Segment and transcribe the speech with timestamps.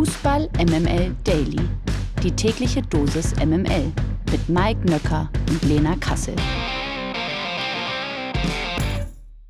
[0.00, 1.60] Fußball MML Daily.
[2.22, 3.92] Die tägliche Dosis MML
[4.32, 6.34] mit Mike Nöcker und Lena Kassel.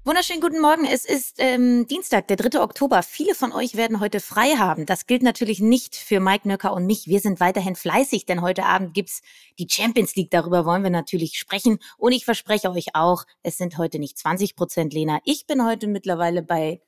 [0.02, 0.86] Wunderschönen guten Morgen.
[0.86, 2.60] Es ist ähm, Dienstag, der 3.
[2.62, 3.04] Oktober.
[3.04, 4.86] Viele von euch werden heute frei haben.
[4.86, 7.06] Das gilt natürlich nicht für Mike Nöcker und mich.
[7.06, 9.22] Wir sind weiterhin fleißig, denn heute Abend gibt's
[9.60, 10.32] die Champions League.
[10.32, 11.78] Darüber wollen wir natürlich sprechen.
[11.96, 15.21] Und ich verspreche euch auch, es sind heute nicht 20 Prozent, Lena.
[15.22, 16.80] Ich bin heute mittlerweile bei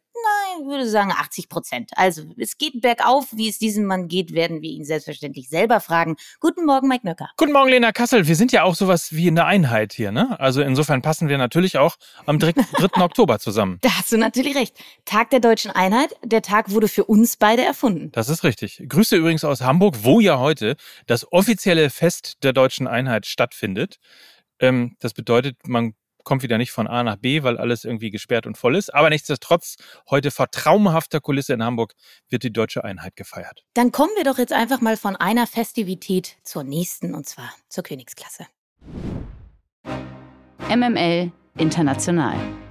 [0.60, 1.90] ich würde sagen 80 Prozent.
[1.96, 3.26] Also es geht bergauf.
[3.32, 6.16] Wie es diesem Mann geht, werden wir ihn selbstverständlich selber fragen.
[6.40, 7.30] Guten Morgen, Mike Nöcker.
[7.36, 8.26] Guten Morgen, Lena Kassel.
[8.26, 10.38] Wir sind ja auch sowas wie eine Einheit hier, ne?
[10.40, 11.96] Also insofern passen wir natürlich auch
[12.26, 12.52] am 3.
[12.52, 12.62] 3.
[13.02, 13.78] Oktober zusammen.
[13.82, 14.76] Da hast du natürlich recht.
[15.04, 16.14] Tag der deutschen Einheit.
[16.24, 18.10] Der Tag wurde für uns beide erfunden.
[18.12, 18.82] Das ist richtig.
[18.88, 20.76] Grüße übrigens aus Hamburg, wo ja heute
[21.06, 23.98] das offizielle Fest der deutschen Einheit stattfindet.
[24.60, 25.94] Ähm, das bedeutet, man
[26.24, 28.92] kommt wieder nicht von A nach B, weil alles irgendwie gesperrt und voll ist.
[28.92, 29.76] Aber nichtsdestotrotz,
[30.10, 31.94] heute vor traumhafter Kulisse in Hamburg
[32.28, 33.64] wird die deutsche Einheit gefeiert.
[33.74, 37.84] Dann kommen wir doch jetzt einfach mal von einer Festivität zur nächsten, und zwar zur
[37.84, 38.46] Königsklasse.
[40.68, 42.61] MML International.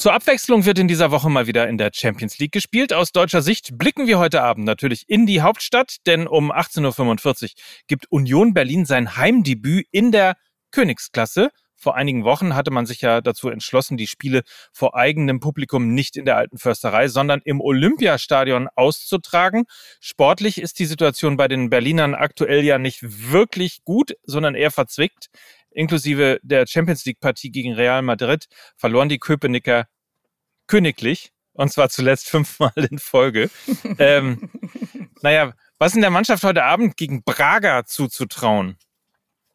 [0.00, 2.94] Zur Abwechslung wird in dieser Woche mal wieder in der Champions League gespielt.
[2.94, 7.48] Aus deutscher Sicht blicken wir heute Abend natürlich in die Hauptstadt, denn um 18.45 Uhr
[7.86, 10.36] gibt Union Berlin sein Heimdebüt in der
[10.70, 11.50] Königsklasse.
[11.76, 16.16] Vor einigen Wochen hatte man sich ja dazu entschlossen, die Spiele vor eigenem Publikum nicht
[16.16, 19.64] in der alten Försterei, sondern im Olympiastadion auszutragen.
[20.00, 25.28] Sportlich ist die Situation bei den Berlinern aktuell ja nicht wirklich gut, sondern eher verzwickt
[25.70, 29.86] inklusive der Champions League Partie gegen Real Madrid, verloren die Köpenicker
[30.66, 31.32] königlich.
[31.52, 33.50] Und zwar zuletzt fünfmal in Folge.
[33.98, 34.50] ähm,
[35.22, 38.76] naja, was in der Mannschaft heute Abend gegen Braga zuzutrauen?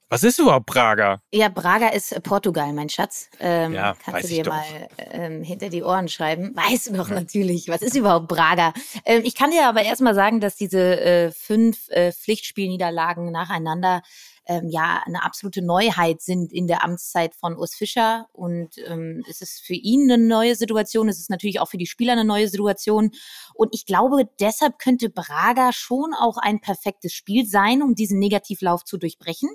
[0.07, 1.19] Was ist überhaupt Braga?
[1.33, 3.27] Ja, Braga ist Portugal, mein Schatz.
[3.39, 4.63] Ähm, ja, kannst du dir mal
[4.97, 6.55] ähm, hinter die Ohren schreiben.
[6.55, 7.69] Weißt du doch natürlich.
[7.69, 8.73] Was ist überhaupt Braga?
[9.03, 14.03] Ähm, ich kann dir aber erstmal sagen, dass diese äh, fünf äh, Pflichtspielniederlagen nacheinander
[14.47, 18.27] ähm, ja eine absolute Neuheit sind in der Amtszeit von Urs Fischer.
[18.33, 21.87] Und ähm, es ist für ihn eine neue Situation, es ist natürlich auch für die
[21.87, 23.11] Spieler eine neue Situation.
[23.53, 28.83] Und ich glaube, deshalb könnte Braga schon auch ein perfektes Spiel sein, um diesen Negativlauf
[28.83, 29.49] zu durchbrechen.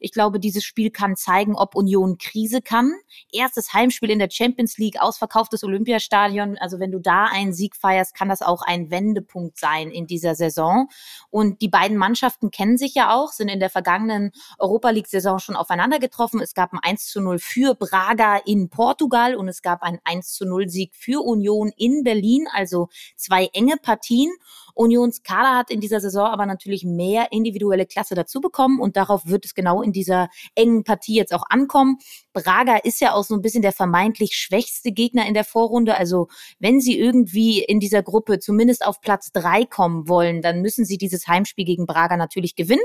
[0.00, 2.92] Ich glaube, dieses Spiel kann zeigen, ob Union Krise kann.
[3.32, 6.56] Erstes Heimspiel in der Champions League, ausverkauftes Olympiastadion.
[6.58, 10.34] Also wenn du da einen Sieg feierst, kann das auch ein Wendepunkt sein in dieser
[10.34, 10.88] Saison.
[11.28, 15.56] Und die beiden Mannschaften kennen sich ja auch, sind in der vergangenen Europa League-Saison schon
[15.56, 16.40] aufeinander getroffen.
[16.40, 20.32] Es gab ein 1 zu 0 für Braga in Portugal und es gab einen 1
[20.32, 22.46] zu 0 Sieg für Union in Berlin.
[22.52, 24.30] Also zwei enge Partien.
[24.74, 29.26] Unions Kader hat in dieser Saison aber natürlich mehr individuelle Klasse dazu bekommen und darauf
[29.26, 31.98] wird es genau in dieser engen Partie jetzt auch ankommen.
[32.32, 35.96] Braga ist ja auch so ein bisschen der vermeintlich schwächste Gegner in der Vorrunde.
[35.96, 40.84] Also wenn sie irgendwie in dieser Gruppe zumindest auf Platz drei kommen wollen, dann müssen
[40.84, 42.80] sie dieses Heimspiel gegen Braga natürlich gewinnen.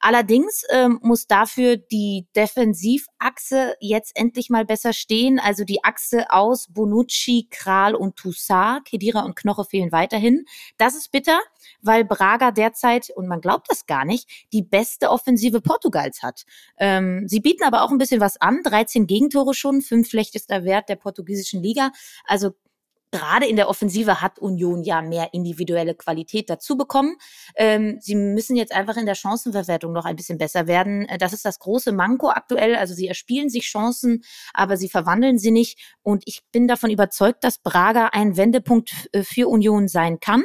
[0.00, 5.40] Allerdings ähm, muss dafür die Defensivachse jetzt endlich mal besser stehen.
[5.40, 8.84] Also die Achse aus Bonucci, Kral und Toussaint.
[8.84, 10.44] Kedira und Knoche fehlen weiterhin.
[10.76, 11.40] Das ist bitter,
[11.82, 16.44] weil Braga derzeit, und man glaubt das gar nicht, die beste Offensive Portugals hat.
[16.78, 18.62] Ähm, sie bieten aber auch ein bisschen was an.
[18.62, 21.90] 13 Gegentore schon, fünf schlechtester Wert der portugiesischen Liga.
[22.24, 22.52] Also
[23.10, 27.16] gerade in der Offensive hat Union ja mehr individuelle Qualität dazu bekommen.
[27.56, 31.08] Ähm, sie müssen jetzt einfach in der Chancenverwertung noch ein bisschen besser werden.
[31.08, 32.76] Äh, das ist das große Manko aktuell.
[32.76, 35.96] Also sie erspielen sich Chancen, aber sie verwandeln sie nicht.
[36.02, 40.42] Und ich bin davon überzeugt, dass Braga ein Wendepunkt äh, für Union sein kann.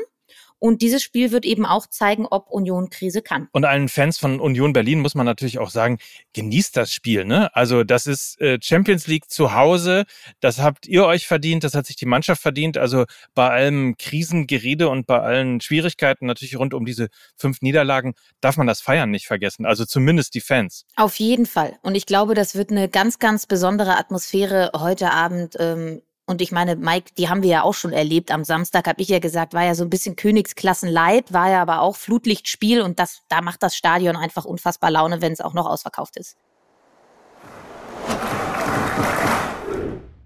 [0.64, 3.50] Und dieses Spiel wird eben auch zeigen, ob Union Krise kann.
[3.52, 5.98] Und allen Fans von Union Berlin muss man natürlich auch sagen,
[6.32, 7.26] genießt das Spiel.
[7.26, 7.54] Ne?
[7.54, 10.06] Also das ist äh, Champions League zu Hause.
[10.40, 12.78] Das habt ihr euch verdient, das hat sich die Mannschaft verdient.
[12.78, 13.04] Also
[13.36, 18.66] bei allem Krisengerede und bei allen Schwierigkeiten natürlich rund um diese fünf Niederlagen darf man
[18.66, 19.66] das Feiern nicht vergessen.
[19.66, 20.86] Also zumindest die Fans.
[20.96, 21.78] Auf jeden Fall.
[21.82, 25.58] Und ich glaube, das wird eine ganz, ganz besondere Atmosphäre heute Abend.
[25.60, 28.32] Ähm, und ich meine, Mike, die haben wir ja auch schon erlebt.
[28.32, 31.82] Am Samstag habe ich ja gesagt, war ja so ein bisschen Königsklassen-Light, war ja aber
[31.82, 35.66] auch Flutlichtspiel und das, da macht das Stadion einfach unfassbar Laune, wenn es auch noch
[35.66, 36.38] ausverkauft ist.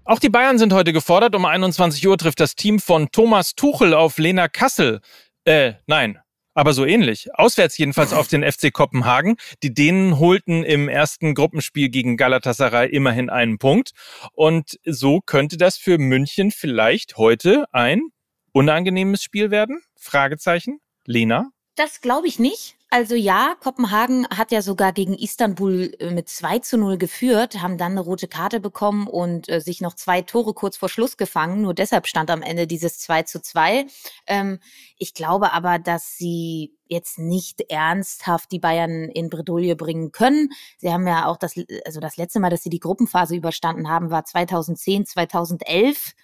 [0.04, 1.34] Auch die Bayern sind heute gefordert.
[1.34, 5.00] Um 21 Uhr trifft das Team von Thomas Tuchel auf Lena Kassel.
[5.44, 6.18] Äh, nein,
[6.58, 7.28] aber so ähnlich.
[7.34, 9.36] Auswärts jedenfalls auf den FC Kopenhagen.
[9.62, 13.92] Die Dänen holten im ersten Gruppenspiel gegen Galatasaray immerhin einen Punkt.
[14.32, 18.08] Und so könnte das für München vielleicht heute ein
[18.50, 19.82] unangenehmes Spiel werden?
[20.00, 20.80] Fragezeichen.
[21.04, 21.52] Lena?
[21.78, 22.74] Das glaube ich nicht.
[22.90, 27.78] Also ja, Kopenhagen hat ja sogar gegen Istanbul äh, mit 2 zu 0 geführt, haben
[27.78, 31.62] dann eine rote Karte bekommen und äh, sich noch zwei Tore kurz vor Schluss gefangen.
[31.62, 33.86] Nur deshalb stand am Ende dieses 2 zu 2.
[34.26, 34.58] Ähm,
[34.96, 40.48] ich glaube aber, dass sie jetzt nicht ernsthaft die Bayern in Bredouille bringen können.
[40.78, 41.54] Sie haben ja auch das,
[41.84, 46.14] also das letzte Mal, dass sie die Gruppenphase überstanden haben, war 2010, 2011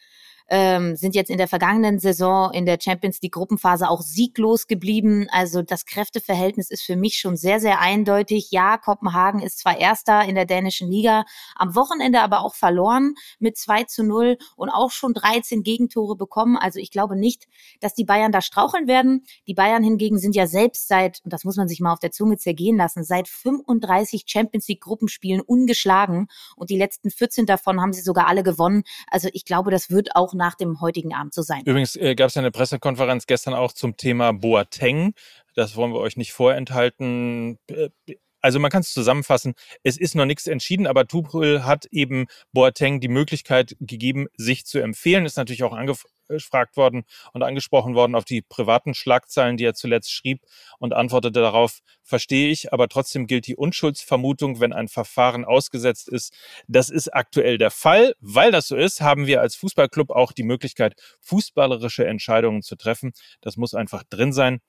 [0.49, 5.27] ähm, sind jetzt in der vergangenen Saison in der Champions League Gruppenphase auch sieglos geblieben.
[5.31, 8.51] Also das Kräfteverhältnis ist für mich schon sehr, sehr eindeutig.
[8.51, 11.25] Ja, Kopenhagen ist zwar Erster in der dänischen Liga,
[11.57, 16.57] am Wochenende aber auch verloren mit 2 zu 0 und auch schon 13 Gegentore bekommen.
[16.57, 17.47] Also ich glaube nicht,
[17.81, 19.25] dass die Bayern da straucheln werden.
[19.47, 22.11] Die Bayern hingegen sind ja selbst seit, und das muss man sich mal auf der
[22.11, 27.93] Zunge zergehen lassen, seit 35 Champions League Gruppenspielen ungeschlagen und die letzten 14 davon haben
[27.93, 28.85] sie sogar alle gewonnen.
[29.11, 31.63] Also ich glaube, das wird auch nach dem heutigen Abend so sein.
[31.65, 35.15] Übrigens äh, gab es eine Pressekonferenz gestern auch zum Thema Boateng.
[35.55, 37.59] Das wollen wir euch nicht vorenthalten.
[37.69, 37.91] Äh,
[38.41, 39.55] also man kann es zusammenfassen,
[39.85, 44.81] es ist noch nichts entschieden, aber Tuchel hat eben Boateng die Möglichkeit gegeben, sich zu
[44.81, 45.25] empfehlen.
[45.25, 45.73] Ist natürlich auch
[46.29, 50.43] angefragt worden und angesprochen worden auf die privaten Schlagzeilen, die er zuletzt schrieb
[50.79, 56.35] und antwortete darauf, verstehe ich, aber trotzdem gilt die Unschuldsvermutung, wenn ein Verfahren ausgesetzt ist.
[56.69, 58.15] Das ist aktuell der Fall.
[58.21, 63.13] Weil das so ist, haben wir als Fußballclub auch die Möglichkeit, fußballerische Entscheidungen zu treffen.
[63.41, 64.61] Das muss einfach drin sein.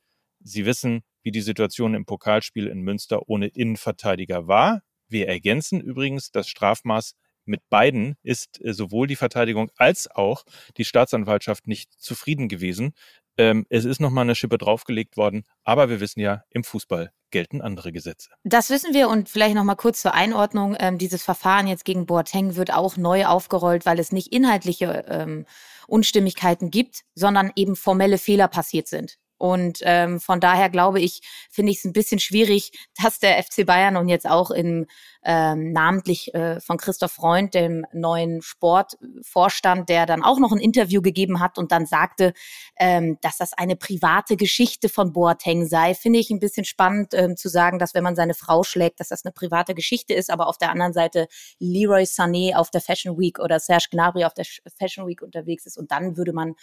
[0.41, 4.81] Sie wissen, wie die Situation im Pokalspiel in Münster ohne Innenverteidiger war.
[5.07, 7.15] Wir ergänzen übrigens das Strafmaß
[7.47, 10.43] mit beiden ist äh, sowohl die Verteidigung als auch
[10.77, 12.93] die Staatsanwaltschaft nicht zufrieden gewesen.
[13.37, 17.61] Ähm, es ist nochmal eine Schippe draufgelegt worden, aber wir wissen ja, im Fußball gelten
[17.61, 18.29] andere Gesetze.
[18.43, 20.77] Das wissen wir und vielleicht nochmal kurz zur Einordnung.
[20.79, 25.45] Ähm, dieses Verfahren jetzt gegen Boateng wird auch neu aufgerollt, weil es nicht inhaltliche ähm,
[25.87, 29.17] Unstimmigkeiten gibt, sondern eben formelle Fehler passiert sind.
[29.37, 31.21] Und ähm, von daher glaube ich,
[31.51, 32.71] finde ich es ein bisschen schwierig,
[33.03, 34.87] dass der FC Bayern und jetzt auch in
[35.23, 41.01] ähm, namentlich äh, von Christoph Freund, dem neuen Sportvorstand, der dann auch noch ein Interview
[41.01, 42.33] gegeben hat und dann sagte,
[42.77, 47.35] ähm, dass das eine private Geschichte von Boateng sei, finde ich ein bisschen spannend ähm,
[47.37, 50.47] zu sagen, dass wenn man seine Frau schlägt, dass das eine private Geschichte ist, aber
[50.47, 51.27] auf der anderen Seite
[51.59, 54.45] Leroy Sané auf der Fashion Week oder Serge Gnabry auf der
[54.77, 56.53] Fashion Week unterwegs ist und dann würde man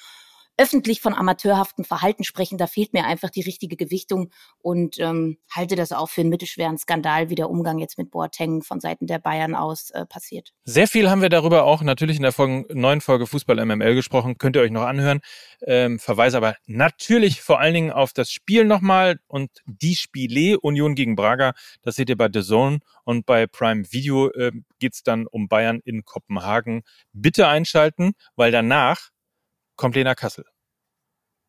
[0.62, 2.56] öffentlich von amateurhaftem Verhalten sprechen.
[2.56, 6.78] Da fehlt mir einfach die richtige Gewichtung und ähm, halte das auch für einen mittelschweren
[6.78, 10.52] Skandal, wie der Umgang jetzt mit Boateng von Seiten der Bayern aus äh, passiert.
[10.64, 14.38] Sehr viel haben wir darüber auch natürlich in der Folge, neuen Folge Fußball MML gesprochen.
[14.38, 15.20] Könnt ihr euch noch anhören.
[15.66, 20.94] Ähm, verweise aber natürlich vor allen Dingen auf das Spiel nochmal und die Spiele Union
[20.94, 21.54] gegen Braga.
[21.82, 25.48] Das seht ihr bei The Zone und bei Prime Video äh, geht es dann um
[25.48, 26.82] Bayern in Kopenhagen.
[27.12, 29.10] Bitte einschalten, weil danach
[29.74, 30.44] kommt Lena Kassel.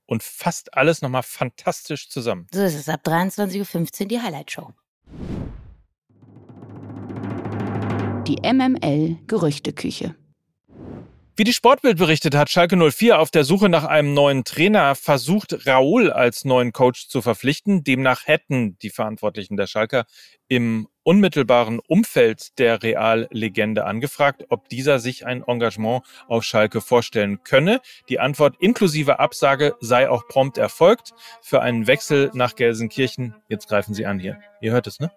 [0.05, 2.47] Und fasst alles nochmal fantastisch zusammen.
[2.53, 4.73] So ist es ab 23.15 Uhr die Highlight-Show.
[8.27, 10.15] Die MML Gerüchteküche.
[11.35, 15.65] Wie die Sportbild berichtet, hat Schalke 04 auf der Suche nach einem neuen Trainer versucht,
[15.65, 17.83] Raoul als neuen Coach zu verpflichten.
[17.83, 20.05] Demnach hätten die Verantwortlichen der Schalker
[20.47, 27.81] im unmittelbaren Umfeld der Reallegende angefragt, ob dieser sich ein Engagement auf Schalke vorstellen könne.
[28.09, 31.13] Die Antwort inklusive Absage sei auch prompt erfolgt.
[31.41, 34.39] Für einen Wechsel nach Gelsenkirchen, jetzt greifen Sie an hier.
[34.61, 35.11] Ihr hört es, ne?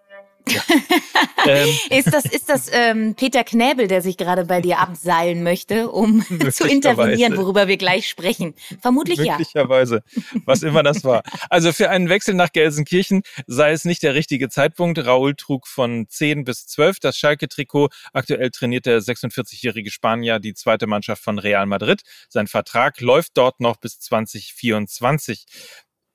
[0.48, 0.62] Ja.
[1.46, 1.68] ähm.
[1.90, 6.24] Ist das, ist das ähm, Peter Knäbel, der sich gerade bei dir abseilen möchte, um
[6.52, 8.54] zu intervenieren, worüber wir gleich sprechen?
[8.80, 9.38] Vermutlich ja.
[9.38, 10.02] Möglicherweise,
[10.44, 11.22] was immer das war.
[11.50, 15.04] Also für einen Wechsel nach Gelsenkirchen sei es nicht der richtige Zeitpunkt.
[15.04, 17.88] Raoul trug von 10 bis 12 das Schalke-Trikot.
[18.12, 22.02] Aktuell trainiert der 46-jährige Spanier die zweite Mannschaft von Real Madrid.
[22.28, 25.46] Sein Vertrag läuft dort noch bis 2024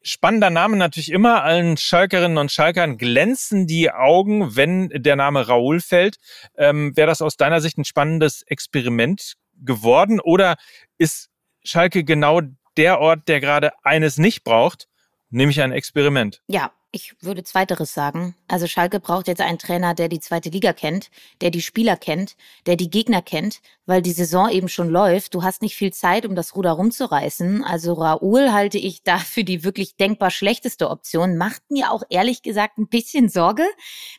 [0.04, 1.44] spannender Name natürlich immer.
[1.44, 6.18] Allen Schalkerinnen und Schalkern glänzen die Augen, wenn der Name Raoul fällt.
[6.58, 10.56] Ähm, Wäre das aus deiner Sicht ein spannendes Experiment geworden oder
[10.98, 11.30] ist
[11.64, 12.42] Schalke genau
[12.78, 14.88] der Ort, der gerade eines nicht braucht,
[15.30, 16.42] nämlich ein Experiment?
[16.48, 18.36] Ja, ich würde zweiteres sagen.
[18.48, 22.36] Also Schalke braucht jetzt einen Trainer, der die zweite Liga kennt, der die Spieler kennt,
[22.66, 25.34] der die Gegner kennt, weil die Saison eben schon läuft.
[25.34, 27.64] Du hast nicht viel Zeit, um das Ruder rumzureißen.
[27.64, 31.38] Also Raoul halte ich da für die wirklich denkbar schlechteste Option.
[31.38, 33.66] Macht mir auch ehrlich gesagt ein bisschen Sorge,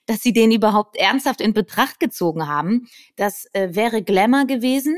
[0.06, 2.88] dass sie den überhaupt ernsthaft in Betracht gezogen haben.
[3.16, 4.96] Das äh, wäre Glamour gewesen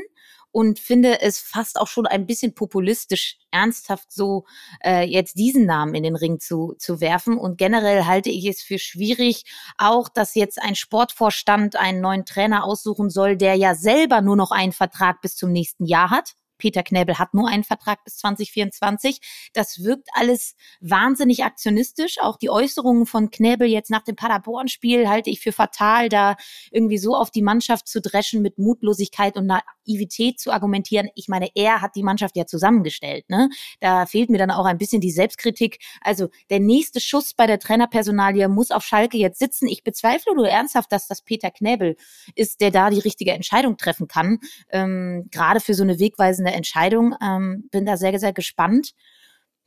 [0.55, 4.45] und finde es fast auch schon ein bisschen populistisch, ernsthaft so
[4.81, 7.37] äh, jetzt diesen Namen in den Ring zu, zu werfen.
[7.37, 9.43] Und generell halte ich es für schwierig,
[9.77, 14.51] auch dass jetzt ein Sportvorstand einen neuen Trainer aussuchen soll, der ja selber nur noch
[14.51, 19.49] einen Vertrag bis zum nächsten Jahr hat Peter Knäbel hat nur einen Vertrag bis 2024.
[19.53, 22.17] Das wirkt alles wahnsinnig aktionistisch.
[22.19, 26.35] Auch die Äußerungen von Knäbel jetzt nach dem Paderborn-Spiel halte ich für fatal, da
[26.71, 29.47] irgendwie so auf die Mannschaft zu dreschen, mit Mutlosigkeit und
[29.87, 31.09] Naivität zu argumentieren.
[31.15, 33.29] Ich meine, er hat die Mannschaft ja zusammengestellt.
[33.29, 33.49] Ne?
[33.79, 35.79] Da fehlt mir dann auch ein bisschen die Selbstkritik.
[36.01, 39.67] Also der nächste Schuss bei der Trainerpersonalie muss auf Schalke jetzt sitzen.
[39.67, 41.95] Ich bezweifle nur ernsthaft, dass das Peter Knäbel
[42.35, 44.39] ist, der da die richtige Entscheidung treffen kann.
[44.69, 47.15] Ähm, Gerade für so eine wegweisende Entscheidung.
[47.21, 48.93] Ähm, bin da sehr, sehr gespannt.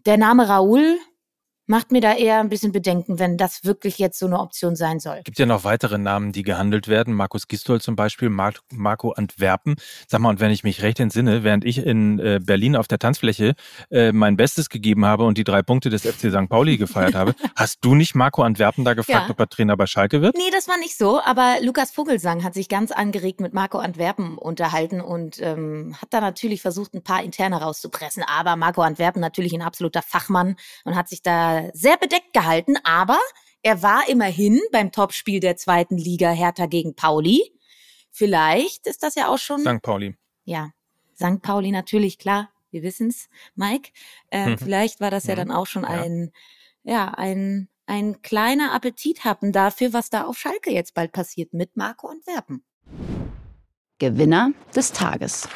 [0.07, 0.99] Der Name Raoul
[1.69, 5.01] macht mir da eher ein bisschen Bedenken, wenn das wirklich jetzt so eine Option sein
[5.01, 5.21] soll.
[5.25, 7.15] Gibt ja noch weitere Namen, die gehandelt werden.
[7.15, 9.77] Markus Gistol zum Beispiel, Marco Antwerpen.
[10.07, 12.99] Sag mal, und wenn ich mich recht entsinne, während ich in äh, Berlin auf der
[12.99, 13.55] Tanzfläche
[13.91, 16.49] äh, mein Bestes gegeben habe und die drei Punkte des FC St.
[16.49, 19.31] Pauli gefeiert habe, hast du nicht Marco Antwerpen da gefragt, ja.
[19.31, 20.37] ob er Trainer bei Schalke wird?
[20.37, 24.39] Nee, das war nicht so, aber Lukas Vogelsang hat sich ganz angeregt mit Marco Antwerpen
[24.39, 28.23] unterhalten und ähm, hat da natürlich versucht, ein paar interne rauszupressen.
[28.27, 33.19] Aber Marco Antwerpen natürlich ein absoluter Fachmann und hat sich da sehr bedeckt gehalten, aber
[33.63, 37.53] er war immerhin beim Topspiel der zweiten Liga Hertha gegen Pauli.
[38.11, 39.61] Vielleicht ist das ja auch schon.
[39.61, 39.83] St.
[39.83, 40.17] Pauli.
[40.45, 40.71] Ja,
[41.15, 41.43] St.
[41.43, 42.51] Pauli natürlich, klar.
[42.71, 43.91] Wir wissen's, Mike.
[44.31, 44.59] Äh, mhm.
[44.59, 45.39] Vielleicht war das ja mhm.
[45.39, 45.89] dann auch schon ja.
[45.89, 46.33] ein,
[46.83, 52.09] ja, ein, ein kleiner Appetithappen dafür, was da auf Schalke jetzt bald passiert mit Marco
[52.09, 52.63] Antwerpen.
[53.99, 55.49] Gewinner des Tages.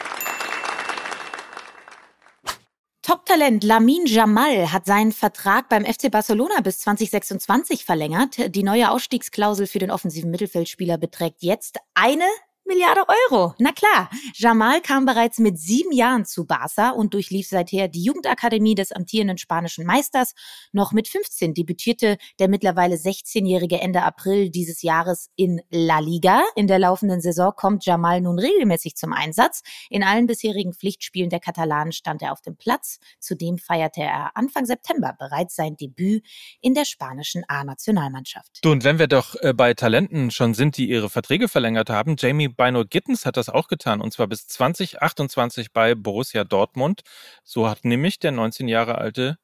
[3.03, 8.55] Top-Talent Lamin Jamal hat seinen Vertrag beim FC Barcelona bis 2026 verlängert.
[8.55, 12.27] Die neue Ausstiegsklausel für den offensiven Mittelfeldspieler beträgt jetzt eine
[12.65, 13.55] Milliarde Euro.
[13.59, 18.75] Na klar, Jamal kam bereits mit sieben Jahren zu Barca und durchlief seither die Jugendakademie
[18.75, 20.35] des amtierenden spanischen Meisters.
[20.73, 26.43] Noch mit 15 debütierte der mittlerweile 16-jährige Ende April dieses Jahres in La Liga.
[26.55, 29.63] In der laufenden Saison kommt Jamal nun regelmäßig zum Einsatz.
[29.91, 33.01] In allen bisherigen Pflichtspielen der Katalanen stand er auf dem Platz.
[33.19, 36.25] Zudem feierte er Anfang September bereits sein Debüt
[36.61, 38.61] in der spanischen A-Nationalmannschaft.
[38.63, 42.17] Du, und wenn wir doch äh, bei Talenten schon sind, die ihre Verträge verlängert haben,
[42.19, 47.03] Jamie Bino Gittens hat das auch getan und zwar bis 2028 bei Borussia Dortmund.
[47.45, 49.39] So hat nämlich der 19 Jahre alte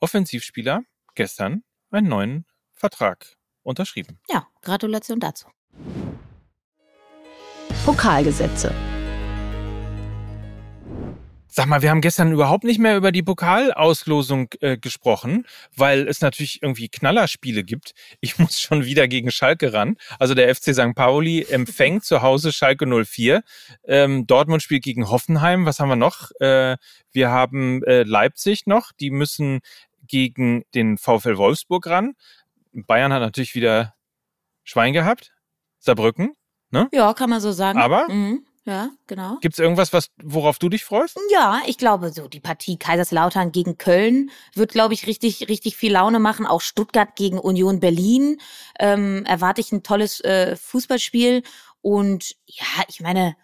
[0.00, 0.82] Offensivspieler
[1.14, 4.18] gestern einen neuen Vertrag unterschrieben.
[4.28, 5.48] Ja, Gratulation dazu.
[7.84, 8.72] Pokalgesetze.
[11.54, 16.22] Sag mal, wir haben gestern überhaupt nicht mehr über die Pokalauslosung äh, gesprochen, weil es
[16.22, 17.92] natürlich irgendwie Knallerspiele gibt.
[18.20, 19.98] Ich muss schon wieder gegen Schalke ran.
[20.18, 20.94] Also der FC St.
[20.94, 23.42] Pauli empfängt zu Hause Schalke 04.
[23.84, 25.66] Ähm, Dortmund spielt gegen Hoffenheim.
[25.66, 26.30] Was haben wir noch?
[26.40, 26.78] Äh,
[27.12, 28.90] wir haben äh, Leipzig noch.
[28.92, 29.60] Die müssen
[30.06, 32.14] gegen den VfL Wolfsburg ran.
[32.72, 33.94] Bayern hat natürlich wieder
[34.64, 35.34] Schwein gehabt.
[35.80, 36.32] Saarbrücken.
[36.70, 36.88] Ne?
[36.94, 37.78] Ja, kann man so sagen.
[37.78, 38.46] Aber mhm.
[38.64, 39.38] Ja, genau.
[39.40, 41.18] Gibt es irgendwas, was, worauf du dich freust?
[41.32, 45.92] Ja, ich glaube, so die Partie Kaiserslautern gegen Köln wird, glaube ich, richtig, richtig viel
[45.92, 46.46] Laune machen.
[46.46, 48.40] Auch Stuttgart gegen Union Berlin
[48.78, 51.42] ähm, erwarte ich ein tolles äh, Fußballspiel.
[51.80, 53.36] Und ja, ich meine,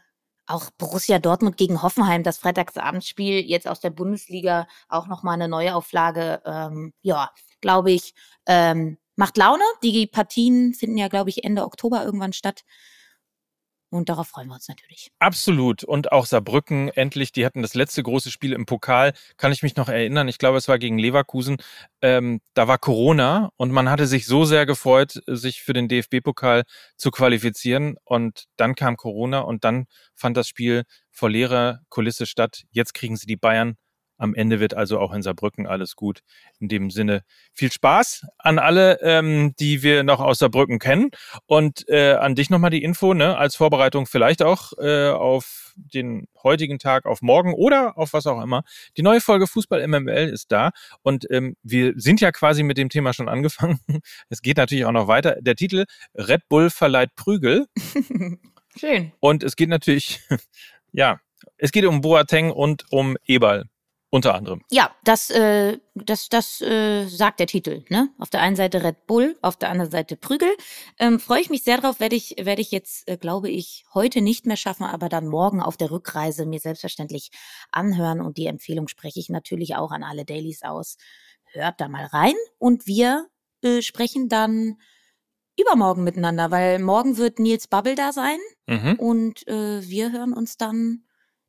[0.46, 6.42] auch Borussia Dortmund gegen Hoffenheim, das Freitagsabendsspiel jetzt aus der Bundesliga, auch nochmal eine Neuauflage.
[6.44, 8.14] Ähm, ja, glaube ich,
[8.46, 9.64] ähm, macht Laune.
[9.82, 12.62] Die Partien finden ja, glaube ich, Ende Oktober irgendwann statt.
[13.90, 15.10] Und darauf freuen wir uns natürlich.
[15.18, 15.82] Absolut.
[15.82, 19.76] Und auch Saarbrücken endlich, die hatten das letzte große Spiel im Pokal, kann ich mich
[19.76, 20.28] noch erinnern.
[20.28, 21.56] Ich glaube, es war gegen Leverkusen.
[22.02, 26.64] Ähm, da war Corona und man hatte sich so sehr gefreut, sich für den DFB-Pokal
[26.96, 27.96] zu qualifizieren.
[28.04, 32.64] Und dann kam Corona und dann fand das Spiel vor leerer Kulisse statt.
[32.70, 33.76] Jetzt kriegen sie die Bayern
[34.18, 36.20] am Ende wird also auch in Saarbrücken alles gut.
[36.58, 37.22] In dem Sinne
[37.54, 41.10] viel Spaß an alle, ähm, die wir noch aus Saarbrücken kennen.
[41.46, 46.26] Und äh, an dich nochmal die Info, ne, als Vorbereitung vielleicht auch äh, auf den
[46.42, 48.62] heutigen Tag, auf morgen oder auf was auch immer.
[48.96, 50.70] Die neue Folge Fußball MML ist da.
[51.02, 53.78] Und ähm, wir sind ja quasi mit dem Thema schon angefangen.
[54.28, 55.36] es geht natürlich auch noch weiter.
[55.40, 55.84] Der Titel
[56.14, 57.66] Red Bull verleiht Prügel.
[58.78, 59.12] Schön.
[59.20, 60.20] Und es geht natürlich,
[60.92, 61.20] ja,
[61.56, 63.64] es geht um Boateng und um Eberl.
[64.10, 64.62] Unter anderem.
[64.70, 67.84] Ja, das, äh, das, das äh, sagt der Titel.
[67.90, 68.08] Ne?
[68.18, 70.48] Auf der einen Seite Red Bull, auf der anderen Seite Prügel.
[70.98, 74.22] Ähm, Freue ich mich sehr drauf, werde ich, werde ich jetzt, äh, glaube ich, heute
[74.22, 77.30] nicht mehr schaffen, aber dann morgen auf der Rückreise mir selbstverständlich
[77.70, 78.22] anhören.
[78.22, 80.96] Und die Empfehlung spreche ich natürlich auch an alle Dailies aus.
[81.52, 83.28] Hört da mal rein und wir
[83.62, 84.78] äh, sprechen dann
[85.60, 88.94] übermorgen miteinander, weil morgen wird Nils Bubble da sein mhm.
[88.98, 91.04] und äh, wir hören uns dann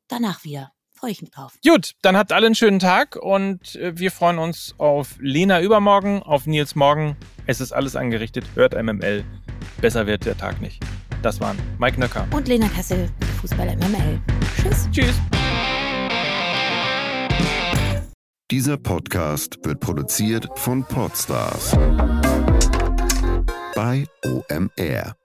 [0.08, 1.54] danach wieder freue ich mich drauf.
[1.66, 6.22] Gut, dann habt alle einen schönen Tag und äh, wir freuen uns auf Lena übermorgen,
[6.22, 7.16] auf Nils morgen.
[7.46, 8.44] Es ist alles angerichtet.
[8.54, 9.24] Hört MML.
[9.80, 10.82] Besser wird der Tag nicht.
[11.22, 14.20] Das waren Mike Nöcker und Lena Kassel, Fußball MML.
[14.56, 14.88] Tschüss.
[14.90, 15.14] Tschüss.
[18.50, 21.76] Dieser Podcast wird produziert von Podstars
[23.74, 25.19] bei OMR.